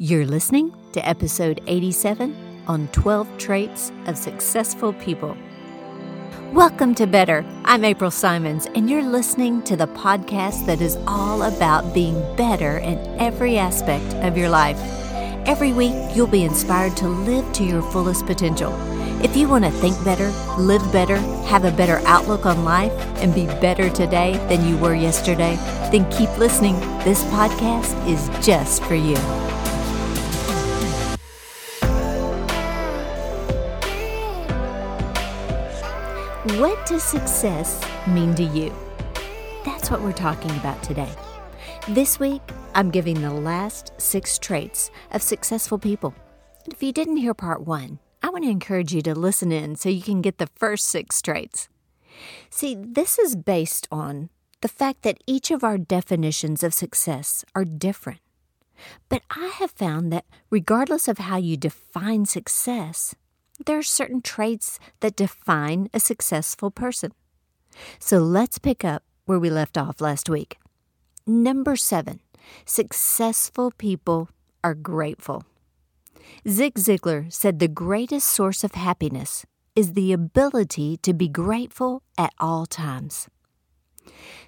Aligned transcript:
You're 0.00 0.26
listening 0.26 0.72
to 0.92 1.04
episode 1.04 1.60
87 1.66 2.62
on 2.68 2.86
12 2.92 3.36
Traits 3.36 3.90
of 4.06 4.16
Successful 4.16 4.92
People. 4.92 5.36
Welcome 6.52 6.94
to 6.94 7.06
Better. 7.08 7.44
I'm 7.64 7.84
April 7.84 8.12
Simons, 8.12 8.66
and 8.76 8.88
you're 8.88 9.02
listening 9.02 9.60
to 9.64 9.74
the 9.74 9.88
podcast 9.88 10.66
that 10.66 10.80
is 10.80 10.96
all 11.08 11.42
about 11.42 11.92
being 11.94 12.14
better 12.36 12.78
in 12.78 12.96
every 13.18 13.58
aspect 13.58 14.14
of 14.24 14.36
your 14.36 14.48
life. 14.48 14.78
Every 15.48 15.72
week, 15.72 15.96
you'll 16.14 16.28
be 16.28 16.44
inspired 16.44 16.96
to 16.98 17.08
live 17.08 17.52
to 17.54 17.64
your 17.64 17.82
fullest 17.90 18.24
potential. 18.24 18.72
If 19.20 19.36
you 19.36 19.48
want 19.48 19.64
to 19.64 19.72
think 19.72 19.96
better, 20.04 20.28
live 20.62 20.92
better, 20.92 21.16
have 21.48 21.64
a 21.64 21.72
better 21.72 22.00
outlook 22.06 22.46
on 22.46 22.64
life, 22.64 22.92
and 23.16 23.34
be 23.34 23.46
better 23.46 23.90
today 23.90 24.36
than 24.48 24.64
you 24.64 24.76
were 24.76 24.94
yesterday, 24.94 25.56
then 25.90 26.08
keep 26.12 26.30
listening. 26.38 26.78
This 27.02 27.24
podcast 27.24 27.96
is 28.06 28.46
just 28.46 28.84
for 28.84 28.94
you. 28.94 29.16
What 36.56 36.86
does 36.86 37.02
success 37.02 37.86
mean 38.06 38.34
to 38.36 38.42
you? 38.42 38.72
That's 39.66 39.90
what 39.90 40.00
we're 40.00 40.12
talking 40.12 40.50
about 40.52 40.82
today. 40.82 41.10
This 41.88 42.18
week, 42.18 42.40
I'm 42.74 42.90
giving 42.90 43.20
the 43.20 43.30
last 43.30 43.92
six 43.98 44.38
traits 44.38 44.90
of 45.10 45.22
successful 45.22 45.78
people. 45.78 46.14
If 46.66 46.82
you 46.82 46.90
didn't 46.90 47.18
hear 47.18 47.34
part 47.34 47.66
one, 47.66 47.98
I 48.22 48.30
want 48.30 48.44
to 48.44 48.50
encourage 48.50 48.94
you 48.94 49.02
to 49.02 49.14
listen 49.14 49.52
in 49.52 49.76
so 49.76 49.90
you 49.90 50.00
can 50.00 50.22
get 50.22 50.38
the 50.38 50.48
first 50.56 50.86
six 50.86 51.20
traits. 51.20 51.68
See, 52.48 52.74
this 52.74 53.18
is 53.18 53.36
based 53.36 53.86
on 53.92 54.30
the 54.62 54.68
fact 54.68 55.02
that 55.02 55.22
each 55.26 55.50
of 55.50 55.62
our 55.62 55.76
definitions 55.76 56.62
of 56.62 56.72
success 56.72 57.44
are 57.54 57.66
different. 57.66 58.20
But 59.10 59.22
I 59.30 59.48
have 59.58 59.72
found 59.72 60.10
that 60.12 60.24
regardless 60.48 61.08
of 61.08 61.18
how 61.18 61.36
you 61.36 61.58
define 61.58 62.24
success, 62.24 63.14
there 63.66 63.78
are 63.78 63.82
certain 63.82 64.22
traits 64.22 64.78
that 65.00 65.16
define 65.16 65.88
a 65.92 66.00
successful 66.00 66.70
person. 66.70 67.12
So 67.98 68.18
let's 68.18 68.58
pick 68.58 68.84
up 68.84 69.02
where 69.24 69.38
we 69.38 69.50
left 69.50 69.76
off 69.76 70.00
last 70.00 70.28
week. 70.28 70.58
Number 71.26 71.76
seven, 71.76 72.20
successful 72.64 73.72
people 73.76 74.30
are 74.64 74.74
grateful. 74.74 75.44
Zig 76.48 76.74
Ziglar 76.74 77.32
said 77.32 77.58
the 77.58 77.68
greatest 77.68 78.28
source 78.28 78.64
of 78.64 78.72
happiness 78.72 79.44
is 79.74 79.92
the 79.92 80.12
ability 80.12 80.96
to 80.98 81.12
be 81.12 81.28
grateful 81.28 82.02
at 82.16 82.32
all 82.38 82.66
times. 82.66 83.28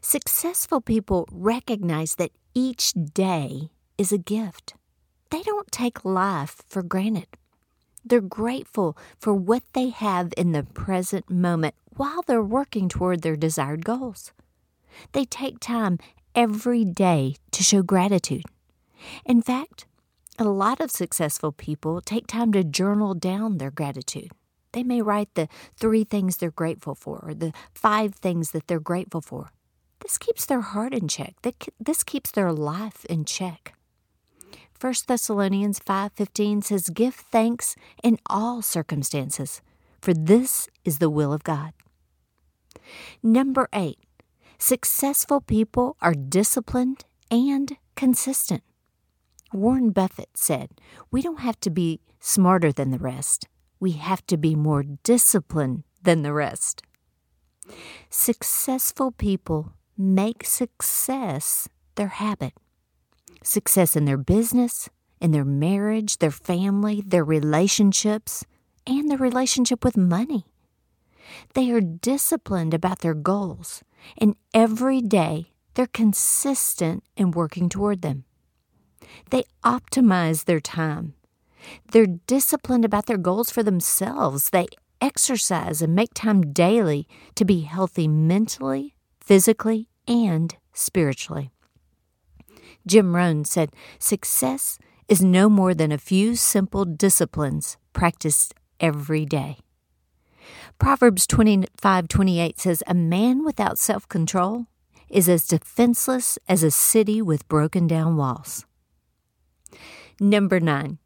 Successful 0.00 0.80
people 0.80 1.28
recognize 1.30 2.16
that 2.16 2.32
each 2.54 2.92
day 2.92 3.70
is 3.98 4.12
a 4.12 4.18
gift. 4.18 4.74
They 5.30 5.42
don't 5.42 5.70
take 5.70 6.04
life 6.04 6.62
for 6.66 6.82
granted. 6.82 7.28
They're 8.04 8.20
grateful 8.20 8.96
for 9.18 9.34
what 9.34 9.62
they 9.72 9.90
have 9.90 10.32
in 10.36 10.52
the 10.52 10.64
present 10.64 11.30
moment 11.30 11.74
while 11.96 12.22
they're 12.22 12.42
working 12.42 12.88
toward 12.88 13.22
their 13.22 13.36
desired 13.36 13.84
goals. 13.84 14.32
They 15.12 15.24
take 15.24 15.60
time 15.60 15.98
every 16.34 16.84
day 16.84 17.36
to 17.52 17.62
show 17.62 17.82
gratitude. 17.82 18.44
In 19.24 19.42
fact, 19.42 19.86
a 20.38 20.44
lot 20.44 20.80
of 20.80 20.90
successful 20.90 21.52
people 21.52 22.00
take 22.00 22.26
time 22.26 22.52
to 22.52 22.64
journal 22.64 23.14
down 23.14 23.58
their 23.58 23.70
gratitude. 23.70 24.30
They 24.72 24.82
may 24.82 25.02
write 25.02 25.34
the 25.34 25.48
three 25.76 26.04
things 26.04 26.36
they're 26.36 26.50
grateful 26.50 26.94
for 26.94 27.18
or 27.22 27.34
the 27.34 27.52
five 27.74 28.14
things 28.14 28.52
that 28.52 28.68
they're 28.68 28.80
grateful 28.80 29.20
for. 29.20 29.50
This 30.00 30.16
keeps 30.16 30.46
their 30.46 30.60
heart 30.60 30.94
in 30.94 31.08
check. 31.08 31.34
This 31.78 32.02
keeps 32.02 32.30
their 32.30 32.52
life 32.52 33.04
in 33.06 33.24
check. 33.24 33.74
1 34.80 34.94
Thessalonians 35.06 35.78
5:15 35.78 36.64
says 36.64 36.88
give 36.88 37.14
thanks 37.14 37.76
in 38.02 38.18
all 38.30 38.62
circumstances 38.62 39.60
for 40.00 40.14
this 40.14 40.68
is 40.86 40.98
the 40.98 41.10
will 41.10 41.34
of 41.34 41.44
God. 41.44 41.74
Number 43.22 43.68
8. 43.74 43.98
Successful 44.56 45.42
people 45.42 45.96
are 46.00 46.14
disciplined 46.14 47.04
and 47.30 47.76
consistent. 47.94 48.62
Warren 49.52 49.90
Buffett 49.90 50.30
said, 50.34 50.80
"We 51.10 51.20
don't 51.20 51.40
have 51.40 51.60
to 51.60 51.70
be 51.70 52.00
smarter 52.18 52.72
than 52.72 52.90
the 52.90 52.98
rest. 52.98 53.48
We 53.80 53.92
have 53.92 54.24
to 54.28 54.38
be 54.38 54.54
more 54.54 54.82
disciplined 54.82 55.84
than 56.02 56.22
the 56.22 56.32
rest." 56.32 56.82
Successful 58.08 59.12
people 59.12 59.74
make 59.98 60.46
success 60.46 61.68
their 61.96 62.08
habit 62.08 62.54
success 63.42 63.96
in 63.96 64.04
their 64.04 64.18
business, 64.18 64.88
in 65.20 65.32
their 65.32 65.44
marriage, 65.44 66.18
their 66.18 66.30
family, 66.30 67.02
their 67.06 67.24
relationships, 67.24 68.44
and 68.86 69.10
their 69.10 69.18
relationship 69.18 69.84
with 69.84 69.96
money. 69.96 70.46
They 71.54 71.70
are 71.70 71.80
disciplined 71.80 72.74
about 72.74 73.00
their 73.00 73.14
goals, 73.14 73.82
and 74.18 74.36
every 74.52 75.00
day 75.00 75.52
they're 75.74 75.86
consistent 75.86 77.04
in 77.16 77.30
working 77.30 77.68
toward 77.68 78.02
them. 78.02 78.24
They 79.30 79.44
optimize 79.64 80.44
their 80.44 80.60
time. 80.60 81.14
They're 81.92 82.06
disciplined 82.06 82.84
about 82.84 83.06
their 83.06 83.18
goals 83.18 83.50
for 83.50 83.62
themselves. 83.62 84.50
They 84.50 84.66
exercise 85.00 85.82
and 85.82 85.94
make 85.94 86.14
time 86.14 86.52
daily 86.52 87.06
to 87.34 87.44
be 87.44 87.60
healthy 87.62 88.08
mentally, 88.08 88.94
physically, 89.20 89.88
and 90.06 90.56
spiritually. 90.72 91.50
Jim 92.86 93.14
Rohn 93.14 93.44
said, 93.44 93.70
Success 93.98 94.78
is 95.08 95.22
no 95.22 95.48
more 95.48 95.74
than 95.74 95.92
a 95.92 95.98
few 95.98 96.36
simple 96.36 96.84
disciplines 96.84 97.76
practiced 97.92 98.54
every 98.78 99.26
day. 99.26 99.58
Proverbs 100.78 101.26
25:28 101.26 102.58
says, 102.58 102.82
A 102.86 102.94
man 102.94 103.44
without 103.44 103.78
self 103.78 104.08
control 104.08 104.66
is 105.08 105.28
as 105.28 105.46
defenseless 105.46 106.38
as 106.48 106.62
a 106.62 106.70
city 106.70 107.20
with 107.20 107.48
broken 107.48 107.86
down 107.86 108.16
walls. 108.16 108.64
Number 110.20 110.60
nine, 110.60 110.98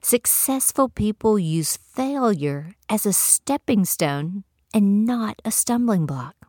successful 0.00 0.88
people 0.88 1.38
use 1.38 1.76
failure 1.76 2.72
as 2.88 3.04
a 3.04 3.12
stepping 3.12 3.84
stone 3.84 4.44
and 4.72 5.04
not 5.04 5.40
a 5.44 5.50
stumbling 5.50 6.06
block. 6.06 6.47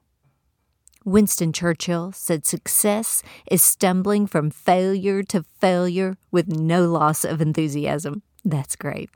Winston 1.05 1.53
Churchill 1.53 2.11
said 2.11 2.45
success 2.45 3.23
is 3.49 3.63
stumbling 3.63 4.27
from 4.27 4.51
failure 4.51 5.23
to 5.23 5.43
failure 5.43 6.17
with 6.31 6.47
no 6.47 6.85
loss 6.85 7.23
of 7.23 7.41
enthusiasm. 7.41 8.21
That's 8.43 8.75
great. 8.75 9.09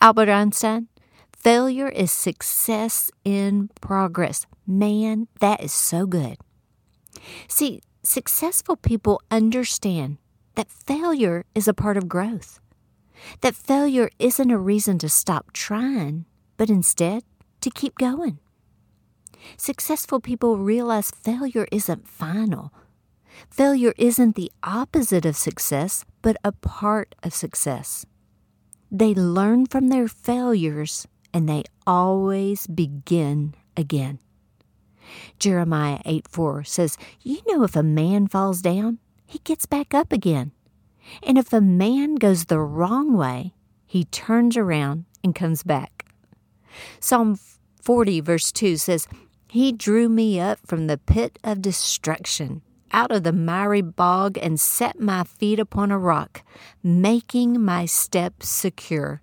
Albert 0.00 0.28
Einstein, 0.28 0.88
failure 1.36 1.88
is 1.88 2.10
success 2.12 3.10
in 3.24 3.70
progress. 3.80 4.46
Man, 4.66 5.28
that 5.40 5.62
is 5.62 5.72
so 5.72 6.06
good. 6.06 6.36
See, 7.48 7.80
successful 8.02 8.76
people 8.76 9.20
understand 9.30 10.18
that 10.54 10.70
failure 10.70 11.44
is 11.54 11.66
a 11.66 11.74
part 11.74 11.96
of 11.96 12.08
growth, 12.08 12.60
that 13.40 13.54
failure 13.54 14.10
isn't 14.18 14.50
a 14.50 14.58
reason 14.58 14.98
to 14.98 15.08
stop 15.08 15.52
trying, 15.52 16.24
but 16.56 16.70
instead 16.70 17.24
to 17.60 17.70
keep 17.70 17.96
going. 17.96 18.38
Successful 19.56 20.20
people 20.20 20.58
realize 20.58 21.10
failure 21.10 21.66
isn't 21.70 22.08
final. 22.08 22.72
Failure 23.50 23.94
isn't 23.98 24.36
the 24.36 24.52
opposite 24.62 25.26
of 25.26 25.36
success, 25.36 26.04
but 26.22 26.36
a 26.44 26.52
part 26.52 27.14
of 27.22 27.34
success. 27.34 28.06
They 28.90 29.14
learn 29.14 29.66
from 29.66 29.88
their 29.88 30.08
failures 30.08 31.06
and 31.32 31.48
they 31.48 31.64
always 31.86 32.66
begin 32.66 33.54
again. 33.76 34.20
Jeremiah 35.38 36.00
8 36.04 36.28
4 36.28 36.64
says, 36.64 36.96
You 37.20 37.40
know, 37.48 37.64
if 37.64 37.76
a 37.76 37.82
man 37.82 38.28
falls 38.28 38.62
down, 38.62 38.98
he 39.26 39.40
gets 39.40 39.66
back 39.66 39.92
up 39.92 40.12
again. 40.12 40.52
And 41.22 41.36
if 41.36 41.52
a 41.52 41.60
man 41.60 42.14
goes 42.14 42.46
the 42.46 42.60
wrong 42.60 43.14
way, 43.16 43.52
he 43.86 44.04
turns 44.04 44.56
around 44.56 45.04
and 45.22 45.34
comes 45.34 45.62
back. 45.62 46.06
Psalm 47.00 47.38
40, 47.82 48.20
verse 48.20 48.50
2 48.50 48.76
says, 48.76 49.06
he 49.54 49.70
drew 49.70 50.08
me 50.08 50.40
up 50.40 50.58
from 50.66 50.88
the 50.88 50.98
pit 50.98 51.38
of 51.44 51.62
destruction, 51.62 52.60
out 52.90 53.12
of 53.12 53.22
the 53.22 53.32
miry 53.32 53.80
bog, 53.80 54.36
and 54.36 54.58
set 54.58 54.98
my 54.98 55.22
feet 55.22 55.60
upon 55.60 55.92
a 55.92 55.98
rock, 55.98 56.42
making 56.82 57.62
my 57.64 57.86
steps 57.86 58.48
secure. 58.48 59.22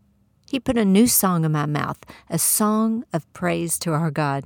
He 0.50 0.57
put 0.57 0.78
a 0.78 0.86
new 0.86 1.06
song 1.06 1.44
in 1.44 1.51
my 1.51 1.66
mouth, 1.66 1.98
a 2.30 2.39
song 2.39 3.04
of 3.12 3.31
praise 3.33 3.78
to 3.80 3.92
our 3.92 4.10
God. 4.10 4.45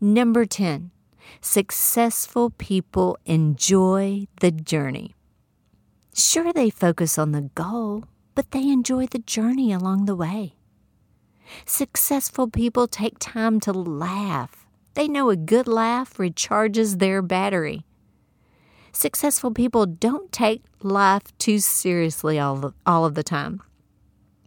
Number 0.00 0.46
10. 0.46 0.92
Successful 1.40 2.50
people 2.50 3.18
enjoy 3.26 4.28
the 4.40 4.52
journey. 4.52 5.16
Sure, 6.14 6.52
they 6.52 6.70
focus 6.70 7.18
on 7.18 7.32
the 7.32 7.50
goal, 7.56 8.04
but 8.36 8.52
they 8.52 8.68
enjoy 8.68 9.08
the 9.08 9.18
journey 9.18 9.72
along 9.72 10.04
the 10.04 10.14
way. 10.14 10.54
Successful 11.66 12.48
people 12.48 12.86
take 12.86 13.18
time 13.18 13.60
to 13.60 13.72
laugh. 13.72 14.66
They 14.94 15.08
know 15.08 15.30
a 15.30 15.36
good 15.36 15.66
laugh 15.66 16.14
recharges 16.14 16.98
their 16.98 17.22
battery. 17.22 17.84
Successful 18.92 19.50
people 19.50 19.86
don't 19.86 20.30
take 20.32 20.62
life 20.82 21.36
too 21.38 21.58
seriously 21.58 22.38
all, 22.38 22.66
of, 22.66 22.74
all 22.84 23.04
of 23.04 23.14
the 23.14 23.22
time. 23.22 23.62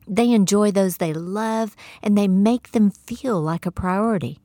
They 0.07 0.31
enjoy 0.31 0.71
those 0.71 0.97
they 0.97 1.13
love 1.13 1.75
and 2.03 2.15
they 2.15 2.27
make 2.27 2.71
them 2.71 2.91
feel 2.91 3.41
like 3.41 3.65
a 3.65 3.71
priority. 3.71 4.39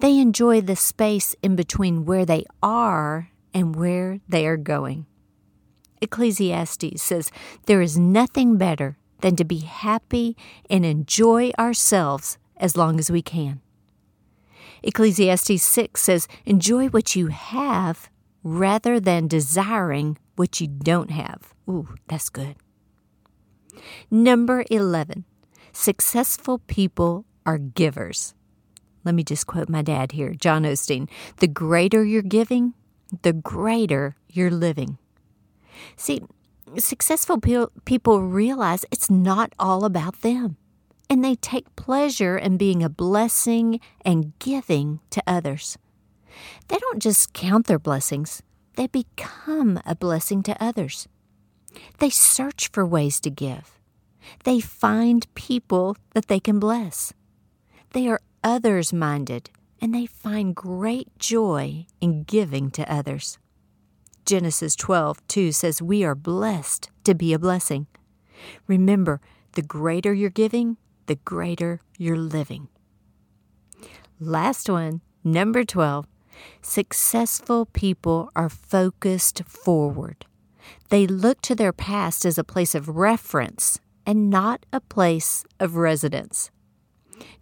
They 0.00 0.18
enjoy 0.18 0.60
the 0.60 0.76
space 0.76 1.34
in 1.42 1.56
between 1.56 2.04
where 2.04 2.24
they 2.24 2.44
are 2.62 3.30
and 3.52 3.74
where 3.74 4.20
they 4.28 4.46
are 4.46 4.56
going. 4.56 5.06
Ecclesiastes 6.00 7.02
says, 7.02 7.30
There 7.66 7.80
is 7.80 7.98
nothing 7.98 8.56
better 8.56 8.98
than 9.22 9.36
to 9.36 9.44
be 9.44 9.58
happy 9.58 10.36
and 10.68 10.84
enjoy 10.84 11.50
ourselves 11.58 12.38
as 12.56 12.76
long 12.76 12.98
as 12.98 13.10
we 13.10 13.22
can. 13.22 13.60
Ecclesiastes 14.82 15.62
6 15.62 16.00
says, 16.00 16.28
Enjoy 16.44 16.88
what 16.88 17.16
you 17.16 17.28
have 17.28 18.10
rather 18.42 19.00
than 19.00 19.28
desiring 19.28 20.18
what 20.36 20.60
you 20.60 20.66
don't 20.66 21.10
have. 21.10 21.54
Ooh, 21.68 21.94
that's 22.08 22.28
good. 22.28 22.56
Number 24.10 24.64
11, 24.70 25.24
successful 25.72 26.58
people 26.58 27.24
are 27.46 27.58
givers. 27.58 28.34
Let 29.04 29.14
me 29.14 29.24
just 29.24 29.46
quote 29.46 29.68
my 29.68 29.82
dad 29.82 30.12
here, 30.12 30.34
John 30.34 30.64
Osteen. 30.64 31.08
The 31.38 31.48
greater 31.48 32.04
you're 32.04 32.22
giving, 32.22 32.74
the 33.22 33.32
greater 33.32 34.16
you're 34.28 34.50
living. 34.50 34.98
See, 35.96 36.22
successful 36.78 37.40
pe- 37.40 37.66
people 37.84 38.22
realize 38.22 38.84
it's 38.90 39.10
not 39.10 39.52
all 39.58 39.84
about 39.84 40.22
them, 40.22 40.56
and 41.08 41.24
they 41.24 41.34
take 41.36 41.76
pleasure 41.76 42.36
in 42.38 42.56
being 42.56 42.82
a 42.82 42.88
blessing 42.88 43.80
and 44.04 44.32
giving 44.38 45.00
to 45.10 45.22
others. 45.26 45.78
They 46.68 46.78
don't 46.78 47.02
just 47.02 47.32
count 47.32 47.66
their 47.66 47.78
blessings, 47.78 48.42
they 48.76 48.86
become 48.86 49.80
a 49.84 49.94
blessing 49.94 50.42
to 50.44 50.62
others. 50.62 51.08
They 51.98 52.10
search 52.10 52.68
for 52.68 52.86
ways 52.86 53.20
to 53.20 53.30
give. 53.30 53.78
They 54.44 54.60
find 54.60 55.32
people 55.34 55.96
that 56.14 56.28
they 56.28 56.40
can 56.40 56.58
bless. 56.58 57.12
They 57.92 58.08
are 58.08 58.20
others 58.42 58.92
minded 58.92 59.50
and 59.80 59.92
they 59.92 60.06
find 60.06 60.54
great 60.54 61.18
joy 61.18 61.86
in 62.00 62.22
giving 62.22 62.70
to 62.70 62.90
others. 62.92 63.38
Genesis 64.24 64.76
12, 64.76 65.26
2 65.28 65.52
says, 65.52 65.82
We 65.82 66.04
are 66.04 66.14
blessed 66.14 66.90
to 67.04 67.14
be 67.14 67.32
a 67.32 67.38
blessing. 67.38 67.86
Remember, 68.66 69.20
the 69.52 69.62
greater 69.62 70.14
you're 70.14 70.30
giving, 70.30 70.76
the 71.06 71.16
greater 71.16 71.80
you're 71.98 72.16
living. 72.16 72.68
Last 74.20 74.68
one, 74.70 75.00
number 75.24 75.64
12. 75.64 76.06
Successful 76.60 77.66
people 77.66 78.30
are 78.34 78.48
focused 78.48 79.42
forward. 79.44 80.26
They 80.90 81.06
look 81.06 81.40
to 81.42 81.54
their 81.54 81.72
past 81.72 82.24
as 82.24 82.38
a 82.38 82.44
place 82.44 82.74
of 82.74 82.88
reference 82.88 83.80
and 84.06 84.30
not 84.30 84.64
a 84.72 84.80
place 84.80 85.44
of 85.60 85.76
residence. 85.76 86.50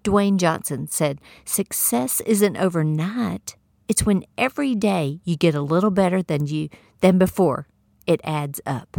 Dwayne 0.05 0.37
Johnson 0.37 0.88
said, 0.88 1.21
Success 1.44 2.21
isn't 2.23 2.56
overnight. 2.56 3.56
It's 3.91 4.07
when 4.07 4.23
every 4.39 4.77
day 4.77 5.19
you 5.25 5.37
get 5.37 5.57
a 5.57 5.61
little 5.61 5.91
better 5.91 6.23
than 6.23 6.47
you 6.47 6.69
than 7.01 7.19
before. 7.19 7.67
It 8.07 8.21
adds 8.23 8.61
up. 8.65 8.99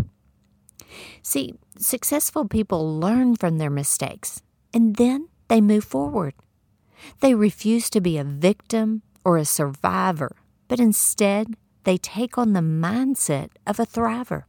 See, 1.22 1.54
successful 1.78 2.46
people 2.46 3.00
learn 3.00 3.38
from 3.38 3.58
their 3.58 3.70
mistakes 3.70 4.42
and 4.74 4.98
then 4.98 5.30
they 5.48 5.62
move 5.62 5.86
forward. 5.86 6.34
They 7.22 7.34
refuse 7.36 7.90
to 7.92 8.02
be 8.02 8.18
a 8.18 8.26
victim 8.26 9.04
or 9.24 9.38
a 9.38 9.46
survivor, 9.46 10.36
but 10.68 10.82
instead 10.82 11.56
they 11.86 11.96
take 11.96 12.38
on 12.38 12.52
the 12.52 12.60
mindset 12.60 13.52
of 13.66 13.80
a 13.80 13.86
thriver. 13.86 14.44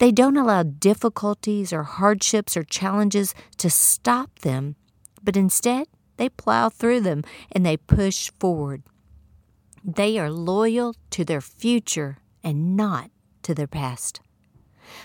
They 0.00 0.10
don't 0.10 0.36
allow 0.36 0.64
difficulties 0.64 1.72
or 1.72 1.84
hardships 1.84 2.56
or 2.56 2.64
challenges 2.64 3.36
to 3.58 3.70
stop 3.70 4.40
them, 4.40 4.74
but 5.22 5.36
instead 5.36 5.86
they 6.16 6.28
plow 6.28 6.70
through 6.70 7.02
them 7.02 7.22
and 7.52 7.64
they 7.64 7.76
push 7.76 8.32
forward. 8.40 8.82
They 9.84 10.18
are 10.18 10.30
loyal 10.30 10.94
to 11.10 11.26
their 11.26 11.42
future 11.42 12.16
and 12.42 12.74
not 12.74 13.10
to 13.42 13.54
their 13.54 13.66
past. 13.66 14.20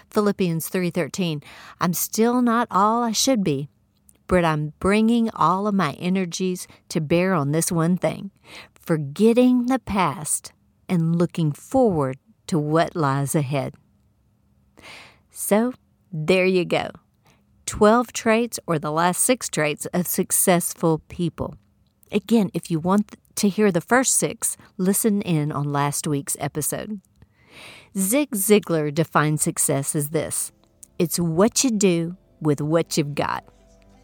Philippians 0.10 0.70
3:13 0.70 1.44
I'm 1.82 1.94
still 1.94 2.42
not 2.42 2.68
all 2.72 3.04
I 3.04 3.12
should 3.12 3.44
be, 3.44 3.68
but 4.28 4.46
I'm 4.46 4.72
bringing 4.80 5.30
all 5.32 5.68
of 5.68 5.76
my 5.76 5.94
energies 5.94 6.66
to 6.90 7.02
bear 7.02 7.34
on 7.34 7.52
this 7.52 7.72
one 7.74 7.98
thing, 7.98 8.32
forgetting 8.74 9.66
the 9.66 9.80
past 9.80 10.54
and 10.88 11.18
looking 11.18 11.52
forward 11.52 12.18
to 12.48 12.58
what 12.58 12.96
lies 12.96 13.36
ahead. 13.36 13.76
So, 15.30 15.74
there 16.12 16.46
you 16.46 16.64
go 16.64 16.92
12 17.66 18.14
traits 18.14 18.60
or 18.66 18.80
the 18.80 18.92
last 18.92 19.24
six 19.24 19.50
traits 19.50 19.86
of 19.94 20.08
successful 20.08 21.02
people. 21.10 21.56
Again, 22.12 22.50
if 22.54 22.72
you 22.72 22.80
want 22.80 23.18
to 23.40 23.50
hear 23.50 23.72
the 23.72 23.82
first 23.82 24.16
six, 24.16 24.58
listen 24.78 25.22
in 25.22 25.52
on 25.52 25.72
last 25.72 26.06
week's 26.06 26.36
episode. 26.42 27.00
Zig 27.98 28.32
Ziglar 28.32 28.94
defines 28.94 29.42
success 29.42 29.96
as 29.96 30.10
this 30.10 30.52
it's 31.00 31.18
what 31.18 31.64
you 31.64 31.72
do 31.72 32.18
with 32.42 32.60
what 32.60 32.98
you've 32.98 33.16
got. 33.16 33.46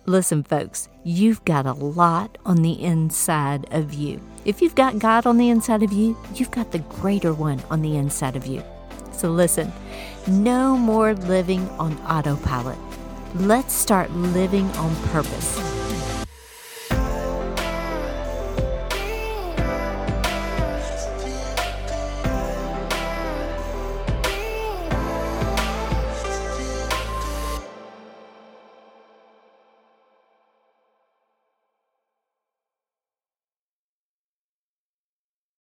Listen, 0.06 0.42
folks, 0.44 0.88
you've 1.04 1.44
got 1.44 1.66
a 1.66 1.74
lot 1.74 2.38
on 2.46 2.62
the 2.62 2.82
inside 2.82 3.68
of 3.74 3.94
you. 3.94 4.22
If 4.46 4.62
you've 4.62 4.76
got 4.76 5.00
God 5.00 5.26
on 5.26 5.38
the 5.38 5.50
inside 5.50 5.84
of 5.84 5.92
you, 5.92 6.18
you've 6.34 6.52
got 6.52 6.72
the 6.72 6.80
greater 6.80 7.34
one 7.34 7.62
on 7.70 7.82
the 7.82 7.98
inside 7.98 8.38
of 8.38 8.46
you. 8.48 8.64
So 9.12 9.30
listen, 9.32 9.74
no 10.28 10.78
more 10.78 11.14
living 11.14 11.68
on 11.72 11.98
autopilot. 12.04 12.78
Let's 13.36 13.74
start 13.74 14.10
living 14.12 14.70
on 14.78 14.96
purpose. 15.08 15.75